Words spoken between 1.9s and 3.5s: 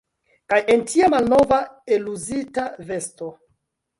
eluzita vesto!